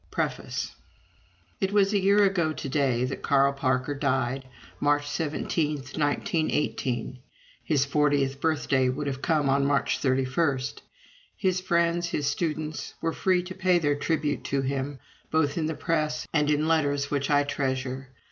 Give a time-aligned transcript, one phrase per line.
[0.11, 0.73] _PREFACE
[1.59, 4.43] It was a year ago to day that Carl Parker died
[4.79, 7.19] March 17, 1918.
[7.63, 10.57] His fortieth birthday would have come on March 31.
[11.37, 14.97] His friends, his students, were free to pay their tribute to him,
[15.29, 18.09] both in the press and in letters which I treasure.